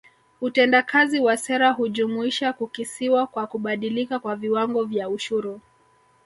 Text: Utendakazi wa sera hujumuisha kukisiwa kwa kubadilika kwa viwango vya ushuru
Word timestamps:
Utendakazi 0.41 1.19
wa 1.19 1.37
sera 1.37 1.71
hujumuisha 1.71 2.53
kukisiwa 2.53 3.27
kwa 3.27 3.47
kubadilika 3.47 4.19
kwa 4.19 4.35
viwango 4.35 4.83
vya 4.83 5.09
ushuru 5.09 5.61